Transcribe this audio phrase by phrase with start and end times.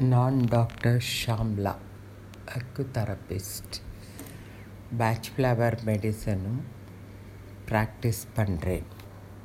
[0.00, 1.76] நான் doctor Shamla
[2.56, 3.76] acutherapist.
[4.98, 6.60] Bach flower மெடிசனும்
[7.68, 8.84] practice பண்ணுறேன்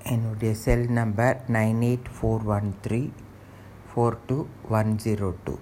[0.03, 3.09] என்னுடைய cell number nine eight four one three
[3.87, 5.57] four two one zero two.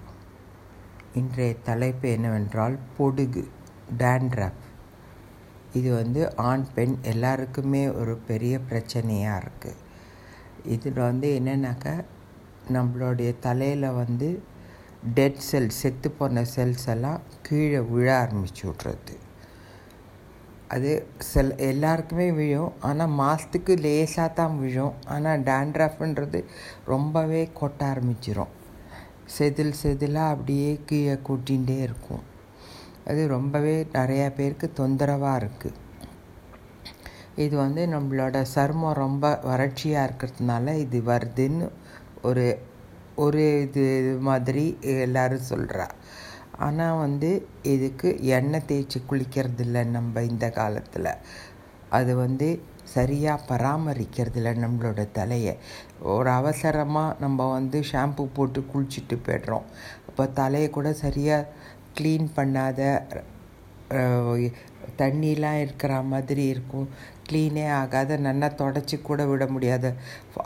[1.13, 3.47] இன்றைய தலைப்பு என்னவென்றால் பொடுகு
[3.97, 4.61] டேண்ட்ரப்.
[5.73, 9.75] இது வந்து ஆண் பெண் எல்லாருக்குமே ஒரு பெரிய பிரச்சனையாக இருக்குது
[10.63, 12.05] இதில் வந்து என்னென்னாக்கா
[12.73, 14.43] நம்மளுடைய தலையில் வந்து
[15.17, 19.15] டெட் செல் செத்து போன செல்ஸ் எல்லாம் கீழே விழ ஆரம்பிச்சு விட்றது.
[20.67, 20.91] அது
[21.29, 22.73] செல் எல்லாருக்குமே விழும்.
[22.79, 24.93] ஆனால் மாதத்துக்கு லேசாக தான் விழும்.
[25.07, 26.41] ஆனால் டேண்ட்ரஃப்ன்றது
[26.85, 28.51] ரொம்பவே கொட்ட ஆரம்பிச்சிரும்.
[29.37, 32.23] செதில் செதிலாக அப்படியே கீழே கூட்டிகிட்டே இருக்கும்.
[33.07, 35.79] அது ரொம்பவே நிறையா பேருக்கு தொந்தரவாக இருக்குது
[37.35, 41.67] இது வந்து நம்மளோட சருமம் ரொம்ப வறட்சியாக இருக்கிறதுனால இது வருதுன்னு
[42.23, 42.45] ஒரு
[43.15, 43.85] ஒரு இது
[44.21, 44.65] மாதிரி
[45.05, 45.87] எல்லோரும் சொல்கிறா
[46.57, 47.29] ஆனால் வந்து
[47.63, 51.11] இதுக்கு எண்ணெய் தேய்ச்சி குளிக்கிறது இல்லை நம்ம இந்த காலத்தில்.
[51.89, 52.47] அது வந்து
[52.83, 55.53] சரியாக பராமரிக்கிறது இல்லை நம்மளோட தலையை.
[56.13, 59.67] ஒரு அவசரமாக நம்ம வந்து ஷாம்பு போட்டு குளிச்சுட்டு போய்டுறோம்.
[60.07, 61.49] அப்போ தலையை கூட சரியாக
[61.99, 62.81] க்ளீன் பண்ணாத
[64.99, 66.87] தண்ணிலாம் இருக்கிற மாதிரி இருக்கும்.
[67.27, 68.17] க்ளீனே ஆகாத.
[68.27, 69.85] நல்லா தொடச்சி கூட விட முடியாத.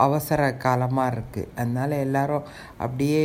[0.06, 2.48] அவசர காலமாக இருக்குது அதனால் எல்லோரும்
[2.84, 3.22] அப்படியே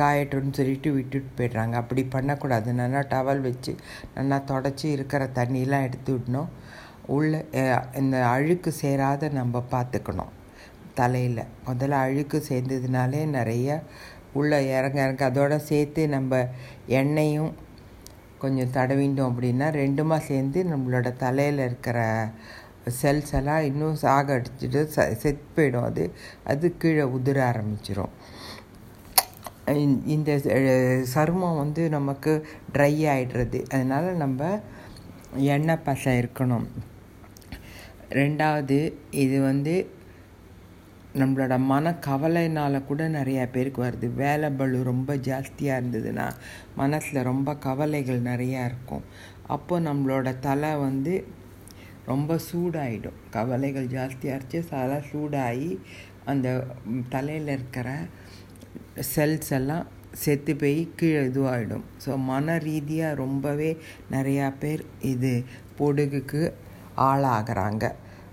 [0.00, 1.74] காயட்டுன்னு சொல்லிட்டு விட்டுட்டு போய்ட்றாங்க.
[1.82, 2.68] அப்படி பண்ணக்கூடாது.
[2.82, 3.74] நல்லா டவல் வச்சு
[4.18, 6.50] நல்லா தொடச்சி இருக்கிற தண்ணியெலாம் எடுத்து விடணும்.
[7.16, 7.42] உள்ள
[8.00, 10.32] இந்த அழுக்கு சேராத நம்ம பார்த்துக்கணும்.
[11.00, 11.42] தலையில்.
[11.68, 13.68] முதல்ல அழுக்கு சேர்ந்ததுனாலே நிறைய
[14.38, 16.40] உள்ளே இறங்க இறங்க அதோடு சேர்த்து நம்ம
[16.98, 17.52] எண்ணெயும்
[18.42, 21.98] கொஞ்சம் தடவிட்டோம் அப்படின்னா ரெண்டுமா சேர்ந்து நம்மளோட தலையில் இருக்கிற
[23.00, 26.04] செல்ஸ் எல்லாம் இன்னும் சாக அடிச்சுட்டு ச செத்து போயிடும் அது.
[26.52, 28.14] அது கீழே உதிர ஆரம்பிச்சிடும்
[30.14, 30.30] இந்த
[31.14, 32.32] சருமம் வந்து நமக்கு
[32.74, 34.40] ட்ரை ஆகிடுறது அதனால் நம்ம
[35.54, 36.66] எண்ணெய் பசை இருக்கணும்.
[38.20, 38.78] ரெண்டாவது
[39.24, 39.74] இது வந்து
[41.18, 44.08] நம்மளோட மன கவலைனால் கூட நிறையா பேருக்கு வருது.
[44.22, 46.26] வேலை பளு ரொம்ப ஜாஸ்தியாக இருந்ததுன்னா
[46.80, 49.04] மனசில் ரொம்ப கவலைகள் நிறையா இருக்கும்.
[49.56, 51.14] அப்போ நம்மளோட தலை வந்து
[52.10, 53.18] ரொம்ப சூடாயிடும்.
[53.36, 54.60] கவலைகள் ஜாஸ்தியாக இருந்துச்சு.
[54.74, 55.70] தலை சூடாகி
[56.30, 56.48] அந்த
[57.14, 57.88] தலையில் இருக்கிற
[59.14, 59.86] செல்ஸ் எல்லாம்
[60.22, 63.70] செத்து போய் கீழே இதுவாகிடும் ஸோ மன ரீதியாக ரொம்பவே
[64.14, 64.82] நிறையா பேர்
[65.12, 65.32] இது
[65.78, 66.42] பொடுகுக்கு
[67.08, 67.84] ஆளாகிறாங்க.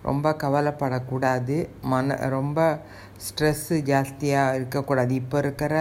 [0.07, 1.55] ரொம்ப கவலைப்படக்கூடாது.
[1.93, 2.59] மன ரொம்ப
[3.25, 5.11] ஸ்ட்ரெஸ்ஸு ஜாஸ்தியாக இருக்கக்கூடாது.
[5.21, 5.73] இப்போ இருக்கிற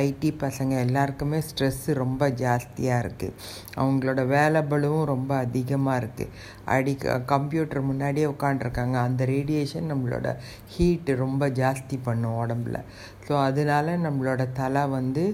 [0.00, 3.34] ஐடி பசங்க எல்லாருக்குமே ஸ்ட்ரெஸ்ஸு ரொம்ப ஜாஸ்தியாக இருக்குது
[3.80, 6.32] அவங்களோட வேலைபலும் ரொம்ப அதிகமாக இருக்குது
[6.74, 6.94] அடி
[7.32, 10.28] கம்ப்யூட்டர் முன்னாடியே உட்காண்ட்ருக்காங்க அந்த ரேடியேஷன் நம்மளோட
[10.76, 12.78] ஹீட்டு ரொம்ப ஜாஸ்தி பண்ணும் உடம்புல.
[13.26, 15.26] ஸோ அதனால நம்மளோட தலை வந்து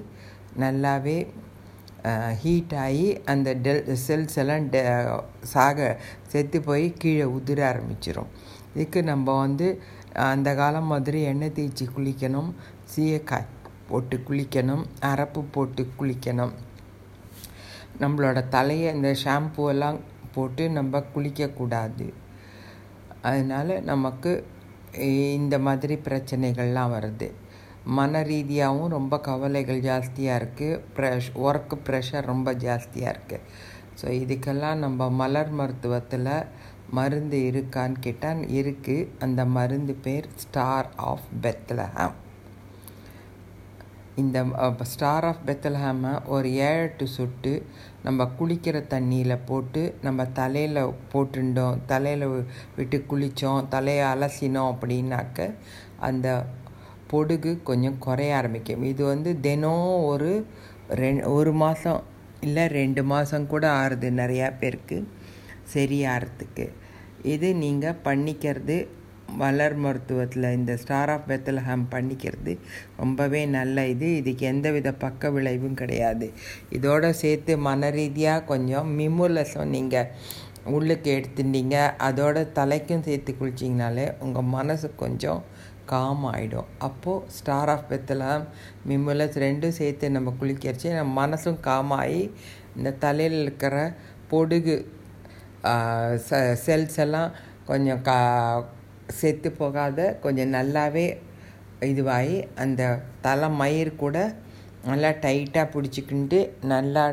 [0.62, 1.18] நல்லாவே
[2.42, 4.82] ஹீட் ஆகி அந்த டெல் செல்ஸ் எல்லாம் டெ
[5.42, 8.30] சாக செத்து போய் கீழே உதிர ஆரம்பிச்சிடும்
[8.74, 12.50] இதுக்கு நம்ம வந்து அந்த காலம் மாதிரி எண்ணெய் தேய்ச்சி குளிக்கணும்.
[12.94, 13.46] சீயக்காய்
[13.88, 14.84] போட்டு குளிக்கணும்.
[15.00, 16.52] அரப்பு போட்டு குளிக்கணும்.
[18.00, 19.98] நம்மளோட தலையை இந்த ஷாம்புவெல்லாம்
[20.34, 22.12] போட்டு நம்ம குளிக்கக்கூடாது.
[23.22, 24.46] அதனால் நமக்கு
[25.34, 27.30] இந்த மாதிரி பிரச்சனைகள்லாம் வருது.
[27.96, 33.46] மன ரீதியாகவும் ரொம்ப கவலைகள் ஜாஸ்தியாக இருக்குது ப்ரெஷ் ஒர்க்கு ப்ரெஷர் ரொம்ப ஜாஸ்தியாக இருக்குது
[34.00, 36.32] ஸோ இதுக்கெல்லாம் நம்ம மலர் மருத்துவத்தில்
[36.92, 42.16] மருந்து இருக்கான்னு கேட்டால் இருக்குது அந்த மருந்து பேர் ஸ்டார் ஆஃப் பெத்லஹாம்
[44.16, 44.38] இந்த
[44.84, 47.52] ஸ்டார் ஆஃப் பெத்லஹாமை ஒரு ஏழு சுட்டு சொட்டு
[48.02, 50.80] நம்ம குளிக்கிற தண்ணியில் போட்டு நம்ம தலையில்
[51.12, 52.26] போட்டுட்டோம் தலையில்
[52.76, 55.48] விட்டு குளித்தோம் தலையை அலசினோம் அப்படின்னாக்க
[56.00, 56.28] அந்த
[57.12, 58.84] பொடுகு கொஞ்சம் குறைய ஆரம்பிக்கும்.
[58.92, 60.30] இது வந்து தினம் ஒரு
[61.00, 62.00] ரெ ஒரு மாதம்
[62.46, 64.98] இல்லை ரெண்டு மாதம் கூட ஆறுது நிறையா பேருக்கு
[65.74, 66.66] சரியாகிறதுக்கு
[67.32, 68.76] இது நீங்கள் பண்ணிக்கிறது
[69.40, 72.52] வளர் மருத்துவத்தில் இந்த ஸ்டார் ஆஃப் பெத்தலஹாம் பண்ணிக்கிறது
[73.00, 74.08] ரொம்பவே நல்ல இது.
[74.20, 76.26] இதுக்கு எந்த வித பக்க விளைவும் கிடையாது.
[76.76, 80.10] இதோடு சேர்த்து மன ரீதியாக கொஞ்சம் மிமுலசம் நீங்கள்
[80.76, 81.76] உள்ளுக்கு எடுத்துட்டீங்க.
[82.08, 85.40] அதோட தலைக்கும் சேர்த்து குளிச்சிங்கனாலே உங்கள் மனசு கொஞ்சம்
[85.92, 88.44] காம் ஆகிடும் அப்போது ஸ்டார் ஆஃப் பெத்தலாம்
[88.88, 92.20] மிம்முலஸ் ரெண்டும் சேர்த்து நம்ம குளிக்கிறச்சு நம்ம மனசும் காமாகி
[92.76, 93.76] இந்த தலையில் இருக்கிற
[94.32, 94.76] பொடுகு
[96.66, 97.30] செல்ஸ் எல்லாம்
[97.70, 98.18] கொஞ்சம் கா
[99.20, 101.06] செத்து போகாத கொஞ்சம் நல்லாவே
[101.90, 102.82] இதுவாகி அந்த
[103.26, 104.16] தலை மயிர் கூட
[104.88, 106.38] நல்லா டைட்டாக பிடிச்சிக்கிட்டு
[106.72, 107.04] நல்லா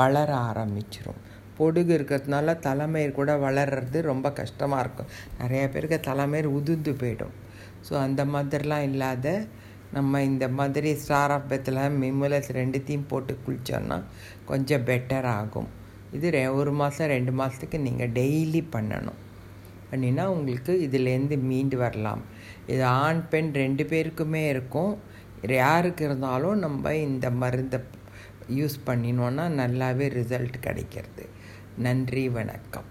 [0.00, 1.20] வளர ஆரம்பிச்சிரும்.
[1.58, 5.10] பொடுகு இருக்கிறதுனால தலைமயிர் கூட வளர்கிறது ரொம்ப கஷ்டமாக இருக்கும்.
[5.40, 7.34] நிறைய பேருக்கு தலைமயிர் உதிர்ந்து போயிடும்.
[7.86, 9.26] ஸோ அந்த மாதிரிலாம் இல்லாத
[9.96, 13.98] நம்ம இந்த மாதிரி ஸ்டார் ஆஃப் பெத்தில் மிமுலஸ் ரெண்டுத்தையும் போட்டு குளித்தோன்னா
[14.50, 15.68] கொஞ்சம் பெட்டர் ஆகும்.
[16.16, 19.20] இது ரெ ஒரு மாதம் ரெண்டு மாதத்துக்கு நீங்கள் டெய்லி பண்ணணும்.
[19.90, 22.22] பண்ணினா உங்களுக்கு இதுலேருந்து மீண்டு வரலாம்.
[22.72, 24.92] இது ஆண் பெண் ரெண்டு பேருக்குமே இருக்கும்.
[25.64, 27.80] யாருக்கு இருந்தாலும் நம்ம இந்த மருந்தை
[28.58, 31.26] யூஸ் பண்ணினோன்னா நல்லாவே ரிசல்ட் கிடைக்கிறது.
[31.86, 32.88] நன்றி வணக்கம்.